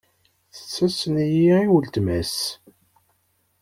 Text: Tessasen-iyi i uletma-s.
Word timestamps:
Tessasen-iyi 0.55 1.53
i 1.61 1.63
uletma-s. 1.75 2.37